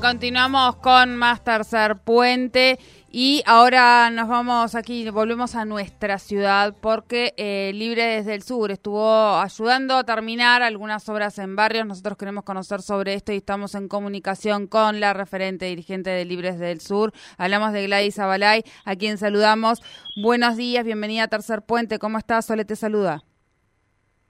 Continuamos 0.00 0.76
con 0.76 1.16
más 1.16 1.42
tercer 1.42 1.96
puente 1.96 2.78
y 3.10 3.42
ahora 3.46 4.10
nos 4.10 4.28
vamos 4.28 4.74
aquí, 4.74 5.08
volvemos 5.08 5.54
a 5.54 5.64
nuestra 5.64 6.18
ciudad 6.18 6.74
porque 6.80 7.32
eh, 7.36 7.70
Libre 7.74 8.04
desde 8.04 8.34
el 8.34 8.42
Sur 8.42 8.70
estuvo 8.70 9.36
ayudando 9.36 9.96
a 9.96 10.04
terminar 10.04 10.62
algunas 10.62 11.08
obras 11.08 11.38
en 11.38 11.56
barrios. 11.56 11.86
Nosotros 11.86 12.18
queremos 12.18 12.44
conocer 12.44 12.82
sobre 12.82 13.14
esto 13.14 13.32
y 13.32 13.36
estamos 13.36 13.74
en 13.74 13.88
comunicación 13.88 14.66
con 14.66 15.00
la 15.00 15.12
referente 15.14 15.66
dirigente 15.66 16.10
de 16.10 16.24
Libres 16.24 16.58
del 16.58 16.80
Sur. 16.80 17.12
Hablamos 17.38 17.72
de 17.72 17.86
Gladys 17.86 18.18
Abalay, 18.18 18.62
a 18.84 18.96
quien 18.96 19.16
saludamos. 19.16 19.80
Buenos 20.22 20.56
días, 20.56 20.84
bienvenida 20.84 21.24
a 21.24 21.28
Tercer 21.28 21.62
Puente. 21.62 21.98
¿Cómo 21.98 22.18
estás? 22.18 22.46
Sole 22.46 22.64
te 22.64 22.76
saluda. 22.76 23.22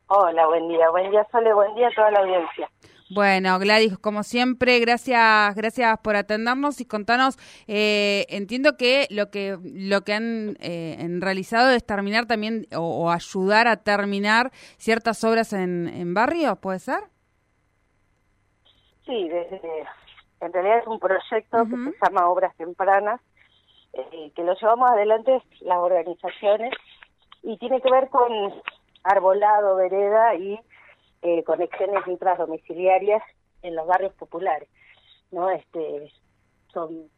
Hola, 0.09 0.47
buen 0.47 0.69
día, 0.69 0.91
buen 0.91 1.11
día 1.11 1.27
Sole, 1.33 1.53
buen 1.55 1.75
día 1.75 1.89
a 1.89 1.95
toda 1.95 2.11
la 2.11 2.20
audiencia. 2.20 2.69
Bueno, 3.11 3.59
Gladys, 3.59 3.99
como 3.99 4.23
siempre, 4.23 4.81
gracias, 4.81 5.55
gracias 5.55 5.99
por 5.99 6.17
atendernos 6.17 6.81
y 6.81 6.87
contanos. 6.87 7.37
Eh, 7.69 8.25
entiendo 8.31 8.77
que 8.79 9.07
lo 9.11 9.31
que 9.31 9.59
lo 9.63 10.01
que 10.03 10.15
han 10.15 10.57
eh, 10.61 10.97
en 10.99 11.21
realizado 11.21 11.71
es 11.71 11.85
terminar 11.85 12.27
también 12.27 12.67
o, 12.75 12.81
o 12.81 13.11
ayudar 13.11 13.69
a 13.69 13.77
terminar 13.77 14.51
ciertas 14.79 15.23
obras 15.23 15.53
en, 15.53 15.89
en 15.89 16.15
barrio, 16.15 16.57
¿puede 16.57 16.79
ser? 16.79 17.01
Sí, 19.05 19.29
desde, 19.29 19.61
en 20.41 20.53
realidad 20.53 20.79
es 20.79 20.87
un 20.87 20.99
proyecto 20.99 21.65
que 21.65 21.77
se 21.77 22.07
llama 22.07 22.29
Obras 22.29 22.57
Tempranas, 22.57 23.21
eh, 23.93 24.33
que 24.35 24.43
lo 24.43 24.55
llevamos 24.55 24.91
adelante 24.91 25.43
las 25.61 25.79
organizaciones 25.79 26.73
y 27.43 27.59
tiene 27.59 27.83
que 27.83 27.91
ver 27.91 28.09
con 28.09 28.33
arbolado, 29.03 29.77
vereda 29.77 30.35
y 30.37 30.59
eh, 31.25 31.42
conexiones 31.42 32.06
intradomiciliarias 32.06 33.22
en 33.62 33.75
los 33.75 33.86
barrios 33.86 34.12
populares. 34.12 34.69
no 35.30 35.50
este 35.50 36.12
Son, 36.72 37.08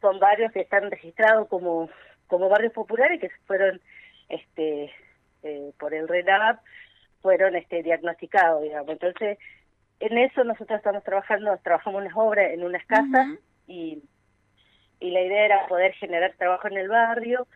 son 0.00 0.20
barrios 0.20 0.52
que 0.52 0.60
están 0.60 0.88
registrados 0.88 1.48
como, 1.48 1.90
como 2.28 2.48
barrios 2.48 2.72
populares 2.72 3.20
que 3.20 3.30
fueron 3.46 3.80
este 4.28 4.92
eh, 5.42 5.72
por 5.78 5.92
el 5.92 6.06
RENAP 6.06 6.60
fueron 7.20 7.56
este 7.56 7.82
diagnosticados, 7.82 8.62
digamos. 8.62 8.90
Entonces, 8.90 9.38
en 9.98 10.18
eso 10.18 10.44
nosotros 10.44 10.78
estamos 10.78 11.02
trabajando, 11.02 11.56
trabajamos 11.64 12.02
unas 12.02 12.16
obras 12.16 12.52
en 12.52 12.62
unas 12.64 12.84
casas 12.86 13.26
y, 13.66 14.02
y 15.00 15.10
la 15.10 15.20
idea 15.20 15.44
era 15.46 15.66
poder 15.66 15.92
generar 15.94 16.32
trabajo 16.38 16.68
en 16.68 16.76
el 16.76 16.88
barrio 16.88 17.48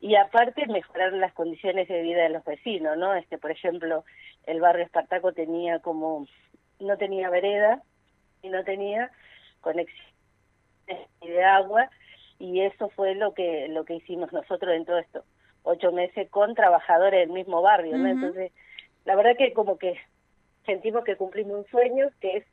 y 0.00 0.14
aparte 0.16 0.66
mejorar 0.66 1.12
las 1.12 1.32
condiciones 1.32 1.88
de 1.88 2.02
vida 2.02 2.22
de 2.22 2.28
los 2.30 2.44
vecinos, 2.44 2.96
¿no? 2.96 3.14
Este, 3.14 3.38
por 3.38 3.50
ejemplo, 3.50 4.04
el 4.46 4.60
barrio 4.60 4.84
Espartaco 4.84 5.32
tenía 5.32 5.80
como, 5.80 6.26
no 6.80 6.96
tenía 6.96 7.30
vereda 7.30 7.82
y 8.42 8.48
no 8.48 8.62
tenía 8.64 9.10
conexión 9.60 10.06
de 11.20 11.44
agua 11.44 11.90
y 12.38 12.60
eso 12.60 12.88
fue 12.90 13.14
lo 13.16 13.34
que 13.34 13.66
lo 13.68 13.84
que 13.84 13.96
hicimos 13.96 14.32
nosotros 14.32 14.74
en 14.74 14.84
todo 14.84 14.98
esto 14.98 15.24
ocho 15.64 15.92
meses 15.92 16.30
con 16.30 16.54
trabajadores 16.54 17.20
del 17.20 17.30
mismo 17.30 17.60
barrio, 17.60 17.98
¿no? 17.98 18.04
Entonces, 18.12 18.52
la 19.04 19.16
verdad 19.16 19.36
que 19.36 19.52
como 19.52 19.76
que 19.76 19.98
sentimos 20.64 21.04
que 21.04 21.16
cumplimos 21.16 21.58
un 21.58 21.66
sueño 21.66 22.08
que 22.20 22.38
es 22.38 22.44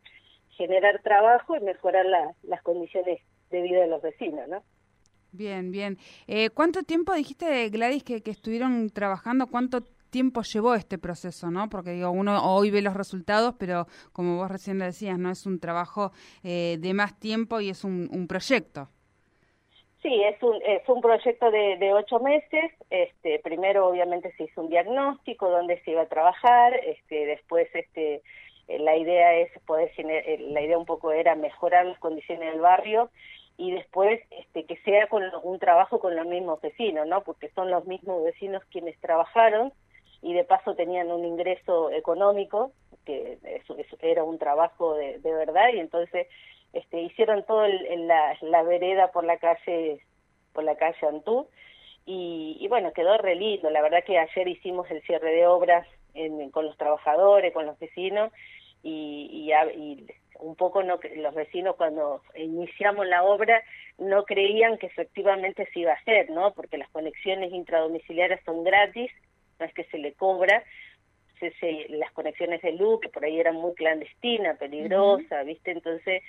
generar 0.58 1.02
trabajo 1.02 1.56
y 1.56 1.60
mejorar 1.62 2.06
la- 2.08 2.34
las 2.44 2.62
condiciones 2.64 3.22
de 3.52 3.62
vida 3.62 3.82
de 3.82 3.88
los 3.88 4.02
vecinos, 4.02 4.48
¿no? 4.50 4.64
Bien, 5.36 5.70
bien. 5.70 5.98
Eh, 6.28 6.50
¿Cuánto 6.50 6.84
tiempo 6.84 7.14
dijiste, 7.14 7.68
Gladys, 7.70 8.04
que, 8.04 8.22
estuvieron 8.26 8.90
trabajando? 8.90 9.48
¿Cuánto 9.48 9.82
tiempo 10.10 10.44
llevó 10.44 10.76
este 10.76 10.98
proceso, 10.98 11.52
no? 11.52 11.68
Porque 11.70 11.92
digo, 11.92 12.10
uno 12.10 12.56
hoy 12.56 12.72
ve 12.72 12.82
los 12.82 12.94
resultados, 12.94 13.54
pero 13.60 13.86
como 14.14 14.38
vos 14.38 14.50
recién 14.50 14.80
lo 14.80 14.86
decías, 14.86 15.20
no 15.20 15.30
es 15.30 15.46
un 15.46 15.60
trabajo 15.60 16.12
eh, 16.42 16.78
de 16.80 16.94
más 16.94 17.20
tiempo 17.20 17.60
y 17.60 17.70
es 17.70 17.84
un, 17.84 18.28
proyecto. 18.30 18.88
Sí, 20.02 20.24
es 20.24 20.42
un, 20.42 20.56
es 20.66 20.88
un 20.88 21.02
proyecto 21.02 21.52
de, 21.52 21.76
de 21.80 21.94
ocho 21.94 22.20
meses. 22.20 22.72
Este, 22.90 23.40
primero, 23.40 23.88
obviamente, 23.88 24.32
se 24.38 24.44
hizo 24.46 24.62
un 24.62 24.70
diagnóstico 24.70 25.50
dónde 25.50 25.82
se 25.82 25.92
iba 25.92 26.04
a 26.04 26.08
trabajar. 26.08 26.76
Este, 26.76 27.26
después, 27.26 27.68
este, 27.74 28.22
eh, 28.68 28.80
la 28.80 28.96
idea 28.96 29.36
es 29.36 29.52
poder 29.66 29.92
eh, 29.98 30.38
la 30.50 30.62
idea 30.62 30.78
un 30.78 30.86
poco 30.86 31.12
era 31.12 31.36
mejorar 31.36 31.86
las 31.86 32.00
condiciones 32.00 32.52
del 32.52 32.62
barrio 32.62 33.12
y 33.58 33.72
después 33.72 34.22
este, 34.32 34.66
que 34.66 34.78
sea 34.78 35.08
con 35.08 35.24
un 35.44 35.60
trabajo 35.60 36.00
con 36.00 36.16
los 36.16 36.26
mismos 36.26 36.60
vecinos, 36.62 37.08
¿no? 37.08 37.24
Porque 37.24 37.50
son 37.52 37.72
los 37.72 37.86
mismos 37.86 38.24
vecinos 38.24 38.64
quienes 38.72 39.00
trabajaron 39.00 39.72
y 40.22 40.34
de 40.34 40.44
paso 40.44 40.76
tenían 40.76 41.12
un 41.12 41.24
ingreso 41.26 41.92
económico 41.92 42.72
que 43.06 43.38
eso, 43.44 43.78
eso 43.78 43.98
era 44.02 44.24
un 44.24 44.40
trabajo 44.40 44.96
de, 44.96 45.20
de 45.20 45.34
verdad 45.34 45.70
y 45.74 45.80
entonces 45.80 46.28
este, 46.74 47.02
hicieron 47.02 47.44
todo 47.46 47.64
el- 47.66 47.86
el- 47.86 48.08
la, 48.08 48.36
la 48.42 48.64
vereda 48.64 49.12
por 49.12 49.24
la 49.24 49.38
calle 49.38 50.00
por 50.54 50.64
la 50.64 50.76
calle 50.76 51.06
Antú 51.08 51.48
y, 52.06 52.58
y 52.60 52.68
bueno 52.68 52.92
quedó 52.94 53.18
re 53.18 53.36
lindo 53.36 53.70
la 53.70 53.82
verdad 53.82 54.04
que 54.04 54.18
ayer 54.18 54.48
hicimos 54.48 54.90
el 54.90 55.02
cierre 55.04 55.32
de 55.32 55.46
obras 55.48 55.88
en- 56.14 56.50
con 56.52 56.66
los 56.66 56.78
trabajadores 56.78 57.54
con 57.54 57.66
los 57.66 57.78
vecinos 57.80 58.32
y, 58.84 59.30
y, 59.32 59.52
y 59.80 60.08
un 60.40 60.56
poco 60.56 60.84
no 60.84 61.00
los 61.16 61.34
vecinos 61.36 61.76
cuando 61.76 62.22
iniciamos 62.36 63.06
la 63.08 63.24
obra 63.24 63.64
no 63.98 64.24
creían 64.26 64.78
que 64.78 64.88
efectivamente 64.88 65.68
se 65.74 65.80
iba 65.80 65.92
a 65.92 65.96
hacer 65.96 66.30
no 66.30 66.54
porque 66.54 66.78
las 66.78 66.90
conexiones 66.90 67.52
intradomiciliarias 67.54 68.42
son 68.46 68.64
gratis 68.64 69.12
no 69.60 69.66
es 69.66 69.74
que 69.74 69.86
se 69.86 69.98
le 69.98 70.14
cobra 70.14 70.64
se- 71.40 71.52
se- 71.60 71.88
las 71.90 72.12
conexiones 72.12 72.62
de 72.62 72.74
luz 72.74 73.00
que 73.02 73.10
por 73.10 73.24
ahí 73.26 73.40
eran 73.40 73.56
muy 73.56 73.74
clandestinas 73.76 74.58
peligrosas 74.58 75.46
viste 75.46 75.72
entonces 75.72 76.22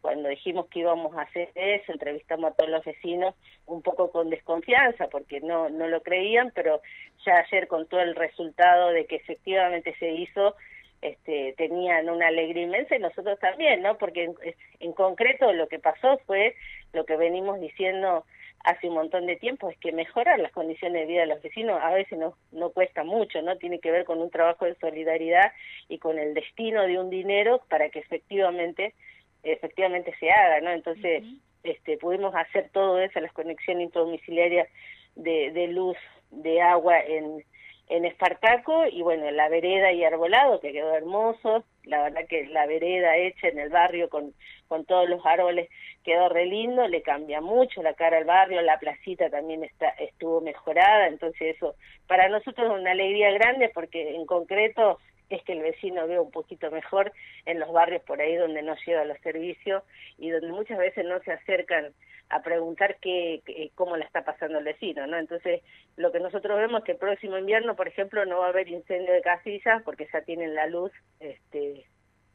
cuando 0.00 0.28
dijimos 0.28 0.66
que 0.66 0.80
íbamos 0.80 1.16
a 1.16 1.20
hacer 1.22 1.50
eso, 1.54 1.92
entrevistamos 1.92 2.50
a 2.50 2.54
todos 2.56 2.68
los 2.70 2.84
vecinos 2.84 3.36
un 3.66 3.82
poco 3.82 4.10
con 4.10 4.30
desconfianza 4.30 5.06
porque 5.06 5.40
no, 5.40 5.68
no 5.70 5.86
lo 5.86 6.02
creían, 6.02 6.50
pero 6.56 6.80
ya 7.24 7.36
ayer 7.36 7.68
con 7.68 7.86
todo 7.86 8.00
el 8.00 8.16
resultado 8.16 8.88
de 8.90 9.06
que 9.06 9.14
efectivamente 9.14 9.94
se 10.00 10.10
hizo, 10.10 10.56
este, 11.02 11.54
tenían 11.56 12.08
una 12.08 12.28
alegría 12.28 12.62
inmensa 12.62 12.96
y 12.96 13.00
nosotros 13.00 13.38
también, 13.40 13.82
¿no? 13.82 13.98
Porque 13.98 14.24
en, 14.24 14.34
en 14.80 14.92
concreto 14.92 15.52
lo 15.52 15.68
que 15.68 15.78
pasó 15.78 16.18
fue 16.26 16.54
lo 16.92 17.04
que 17.04 17.16
venimos 17.16 17.60
diciendo 17.60 18.24
hace 18.64 18.88
un 18.88 18.94
montón 18.94 19.26
de 19.26 19.34
tiempo, 19.36 19.68
es 19.70 19.78
que 19.78 19.90
mejorar 19.90 20.38
las 20.38 20.52
condiciones 20.52 21.02
de 21.02 21.06
vida 21.06 21.22
de 21.22 21.26
los 21.26 21.42
vecinos 21.42 21.80
a 21.82 21.90
veces 21.90 22.16
no, 22.16 22.36
no 22.52 22.70
cuesta 22.70 23.02
mucho, 23.02 23.42
¿no? 23.42 23.56
Tiene 23.56 23.80
que 23.80 23.90
ver 23.90 24.04
con 24.04 24.20
un 24.20 24.30
trabajo 24.30 24.64
de 24.64 24.76
solidaridad 24.76 25.52
y 25.88 25.98
con 25.98 26.18
el 26.18 26.34
destino 26.34 26.82
de 26.82 26.98
un 26.98 27.10
dinero 27.10 27.60
para 27.68 27.88
que 27.88 27.98
efectivamente 27.98 28.94
efectivamente 29.42 30.14
se 30.20 30.30
haga, 30.30 30.60
¿no? 30.60 30.70
Entonces, 30.70 31.24
este, 31.64 31.98
pudimos 31.98 32.32
hacer 32.36 32.70
todo 32.72 33.00
eso, 33.00 33.18
las 33.18 33.32
conexiones 33.32 33.86
intradomiciliarias 33.86 34.68
de, 35.16 35.50
de 35.50 35.66
luz, 35.66 35.96
de 36.30 36.60
agua 36.60 37.00
en, 37.00 37.44
en 37.92 38.06
Espartaco 38.06 38.86
y 38.86 39.02
bueno, 39.02 39.30
la 39.30 39.50
vereda 39.50 39.92
y 39.92 40.02
arbolado 40.02 40.60
que 40.60 40.72
quedó 40.72 40.94
hermoso, 40.94 41.64
la 41.84 42.02
verdad 42.02 42.26
que 42.26 42.46
la 42.46 42.66
vereda 42.66 43.18
hecha 43.18 43.48
en 43.48 43.58
el 43.58 43.68
barrio 43.68 44.08
con, 44.08 44.32
con 44.66 44.86
todos 44.86 45.06
los 45.10 45.24
árboles 45.26 45.68
quedó 46.02 46.30
re 46.30 46.46
lindo, 46.46 46.88
le 46.88 47.02
cambia 47.02 47.42
mucho 47.42 47.82
la 47.82 47.92
cara 47.92 48.16
al 48.16 48.24
barrio, 48.24 48.62
la 48.62 48.78
placita 48.78 49.28
también 49.28 49.62
está, 49.62 49.90
estuvo 49.90 50.40
mejorada, 50.40 51.06
entonces 51.06 51.54
eso 51.56 51.74
para 52.06 52.30
nosotros 52.30 52.72
es 52.72 52.80
una 52.80 52.92
alegría 52.92 53.30
grande 53.32 53.70
porque 53.74 54.14
en 54.14 54.24
concreto 54.24 54.98
es 55.36 55.42
que 55.44 55.52
el 55.52 55.62
vecino 55.62 56.06
vea 56.06 56.20
un 56.20 56.30
poquito 56.30 56.70
mejor 56.70 57.12
en 57.46 57.58
los 57.58 57.72
barrios 57.72 58.02
por 58.02 58.20
ahí 58.20 58.36
donde 58.36 58.62
no 58.62 58.74
llega 58.86 59.04
los 59.04 59.18
servicios 59.20 59.82
y 60.18 60.30
donde 60.30 60.48
muchas 60.48 60.78
veces 60.78 61.04
no 61.04 61.20
se 61.20 61.32
acercan 61.32 61.92
a 62.28 62.40
preguntar 62.40 62.96
qué, 63.00 63.42
cómo 63.74 63.96
la 63.96 64.04
está 64.04 64.24
pasando 64.24 64.58
el 64.58 64.64
vecino, 64.64 65.06
¿no? 65.06 65.18
Entonces, 65.18 65.62
lo 65.96 66.12
que 66.12 66.20
nosotros 66.20 66.56
vemos 66.56 66.80
es 66.80 66.84
que 66.84 66.92
el 66.92 66.98
próximo 66.98 67.36
invierno, 67.36 67.76
por 67.76 67.88
ejemplo, 67.88 68.24
no 68.24 68.38
va 68.38 68.46
a 68.46 68.50
haber 68.50 68.68
incendio 68.68 69.12
de 69.12 69.20
casillas 69.20 69.82
porque 69.84 70.08
ya 70.10 70.22
tienen 70.22 70.54
la 70.54 70.66
luz 70.66 70.90
este, 71.20 71.84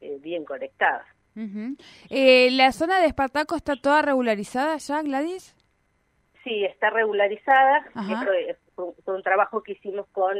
eh, 0.00 0.18
bien 0.20 0.44
conectada. 0.44 1.04
eh, 2.10 2.50
¿La 2.52 2.72
zona 2.72 3.00
de 3.00 3.06
Espartaco 3.06 3.56
está 3.56 3.74
toda 3.76 4.02
regularizada 4.02 4.76
ya, 4.76 5.02
Gladys? 5.02 5.54
Sí, 6.44 6.64
está 6.64 6.90
regularizada. 6.90 7.84
Esto 8.48 8.94
fue, 9.04 9.14
un 9.14 9.22
trabajo 9.22 9.62
que 9.62 9.72
hicimos 9.72 10.06
con 10.12 10.36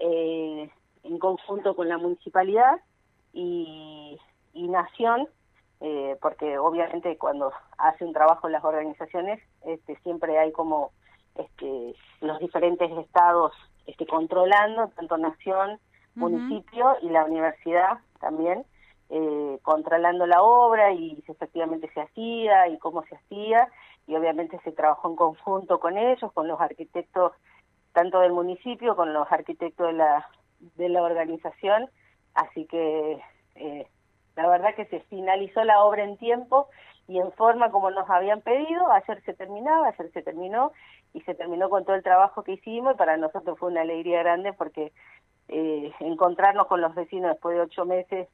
eh, 0.00 0.70
en 1.04 1.18
conjunto 1.18 1.74
con 1.74 1.88
la 1.88 1.98
municipalidad 1.98 2.80
y, 3.32 4.18
y 4.52 4.68
Nación 4.68 5.28
eh, 5.84 6.16
porque 6.22 6.58
obviamente 6.58 7.18
cuando 7.18 7.52
hace 7.76 8.04
un 8.04 8.12
trabajo 8.12 8.46
en 8.46 8.52
las 8.52 8.62
organizaciones 8.62 9.42
este, 9.66 9.96
siempre 10.04 10.38
hay 10.38 10.52
como 10.52 10.92
este, 11.34 11.96
los 12.20 12.38
diferentes 12.38 12.88
estados 12.98 13.52
este, 13.86 14.06
controlando, 14.06 14.88
tanto 14.94 15.18
nación, 15.18 15.80
municipio 16.14 16.94
y 17.02 17.08
la 17.08 17.24
universidad 17.24 17.98
también, 18.20 18.64
eh, 19.10 19.58
controlando 19.62 20.24
la 20.26 20.40
obra 20.42 20.92
y 20.92 21.20
si 21.26 21.32
efectivamente 21.32 21.90
se 21.92 22.02
hacía 22.02 22.68
y 22.68 22.78
cómo 22.78 23.02
se 23.06 23.16
hacía, 23.16 23.66
y 24.06 24.14
obviamente 24.14 24.60
se 24.62 24.70
trabajó 24.70 25.08
en 25.10 25.16
conjunto 25.16 25.80
con 25.80 25.98
ellos, 25.98 26.30
con 26.32 26.46
los 26.46 26.60
arquitectos 26.60 27.32
tanto 27.92 28.20
del 28.20 28.32
municipio, 28.32 28.94
con 28.94 29.12
los 29.12 29.30
arquitectos 29.32 29.88
de 29.88 29.94
la, 29.94 30.28
de 30.76 30.88
la 30.88 31.02
organización, 31.02 31.88
así 32.34 32.66
que 32.66 33.20
eh, 33.56 33.86
la 34.36 34.48
verdad 34.48 34.74
que 34.74 34.86
se 34.86 35.00
finalizó 35.00 35.64
la 35.64 35.84
obra 35.84 36.04
en 36.04 36.16
tiempo 36.16 36.68
y 37.08 37.18
en 37.18 37.32
forma 37.32 37.70
como 37.70 37.90
nos 37.90 38.08
habían 38.08 38.40
pedido. 38.40 38.90
Ayer 38.90 39.22
se 39.24 39.34
terminaba, 39.34 39.88
ayer 39.88 40.10
se 40.12 40.22
terminó 40.22 40.72
y 41.12 41.20
se 41.22 41.34
terminó 41.34 41.68
con 41.68 41.84
todo 41.84 41.96
el 41.96 42.02
trabajo 42.02 42.42
que 42.42 42.52
hicimos 42.52 42.94
y 42.94 42.98
para 42.98 43.16
nosotros 43.16 43.58
fue 43.58 43.70
una 43.70 43.82
alegría 43.82 44.20
grande 44.20 44.52
porque 44.52 44.92
eh, 45.48 45.92
encontrarnos 46.00 46.66
con 46.66 46.80
los 46.80 46.94
vecinos 46.94 47.32
después 47.32 47.56
de 47.56 47.62
ocho 47.62 47.84
meses 47.84 48.28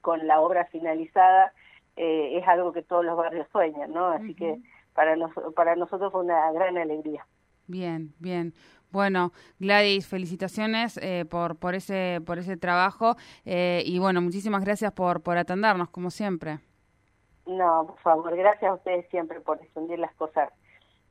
con 0.00 0.26
la 0.26 0.40
obra 0.40 0.66
finalizada 0.66 1.52
eh, 1.96 2.38
es 2.38 2.46
algo 2.46 2.72
que 2.72 2.82
todos 2.82 3.04
los 3.04 3.16
barrios 3.16 3.48
sueñan, 3.50 3.92
¿no? 3.92 4.08
Así 4.08 4.34
que 4.34 4.60
para, 4.94 5.16
nos, 5.16 5.32
para 5.54 5.76
nosotros 5.76 6.12
fue 6.12 6.22
una 6.22 6.52
gran 6.52 6.76
alegría. 6.76 7.26
Bien, 7.66 8.12
bien. 8.18 8.52
Bueno, 8.96 9.32
Gladys, 9.58 10.06
felicitaciones 10.06 10.96
eh, 11.02 11.26
por, 11.30 11.58
por, 11.58 11.74
ese, 11.74 12.22
por 12.24 12.38
ese 12.38 12.56
trabajo 12.56 13.16
eh, 13.44 13.82
y 13.84 13.98
bueno, 13.98 14.22
muchísimas 14.22 14.64
gracias 14.64 14.90
por, 14.92 15.22
por 15.22 15.36
atendernos, 15.36 15.90
como 15.90 16.10
siempre. 16.10 16.60
No, 17.44 17.88
por 17.88 17.98
favor, 17.98 18.34
gracias 18.34 18.70
a 18.70 18.72
ustedes 18.72 19.06
siempre 19.10 19.42
por 19.42 19.60
difundir 19.60 19.98
las 19.98 20.14
cosas, 20.14 20.48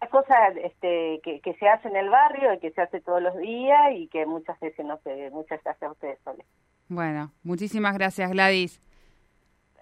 las 0.02 0.10
cosas 0.10 0.56
este, 0.64 1.22
que, 1.24 1.42
que 1.42 1.54
se 1.60 1.70
hacen 1.70 1.92
en 1.92 2.06
el 2.06 2.10
barrio 2.10 2.56
y 2.56 2.60
que 2.60 2.72
se 2.72 2.82
hace 2.82 3.02
todos 3.02 3.22
los 3.22 3.38
días 3.38 3.92
y 3.94 4.08
que 4.08 4.26
muchas 4.26 4.60
veces 4.60 4.84
no 4.84 4.98
se, 5.04 5.30
muchas 5.30 5.64
gracias 5.64 5.88
a 5.88 5.92
ustedes 5.92 6.18
soles. 6.24 6.48
Bueno, 6.90 7.34
muchísimas 7.44 7.94
gracias, 7.94 8.32
Gladys. 8.32 8.82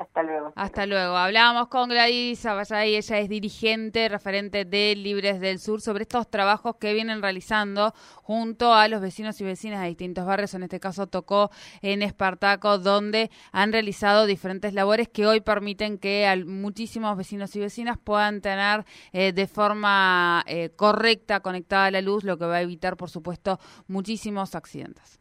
Hasta 0.04 0.24
luego. 0.24 0.54
Hasta 0.56 0.86
luego. 0.86 1.16
Hablábamos 1.16 1.68
con 1.68 1.90
Gladys 1.90 2.46
Abayay, 2.46 2.96
ella 2.96 3.20
es 3.20 3.30
dirigente, 3.30 4.10
referente 4.10 4.66
de 4.66 4.96
Libres 4.96 5.40
del 5.40 5.60
Sur, 5.60 5.82
sobre 5.82 6.04
estos 6.04 6.30
trabajos 6.30 6.76
que 6.80 6.94
vienen 6.94 7.22
realizando 7.22 7.94
junto 8.22 8.74
a 8.74 8.88
los 8.88 9.02
vecinos 9.02 9.40
y 9.42 9.44
vecinas 9.44 9.82
de 9.82 9.88
distintos 9.88 10.26
barrios. 10.26 10.54
En 10.54 10.64
este 10.64 10.80
caso 10.80 11.08
tocó 11.08 11.52
en 11.82 12.02
Espartaco, 12.02 12.78
donde 12.78 13.32
han 13.52 13.72
realizado 13.72 14.26
diferentes 14.26 14.74
labores 14.74 15.08
que 15.10 15.26
hoy 15.26 15.42
permiten 15.42 15.98
que 15.98 16.44
muchísimos 16.46 17.18
vecinos 17.18 17.56
y 17.56 17.60
vecinas 17.60 17.98
puedan 17.98 18.42
tener 18.42 18.86
eh, 19.14 19.32
de 19.32 19.48
forma 19.48 20.44
eh, 20.48 20.72
correcta 20.76 21.40
conectada 21.40 21.92
la 21.92 22.02
luz, 22.02 22.24
lo 22.24 22.38
que 22.38 22.46
va 22.46 22.56
a 22.56 22.62
evitar, 22.62 22.98
por 22.98 23.10
supuesto, 23.10 23.60
muchísimos 23.88 24.56
accidentes. 24.56 25.20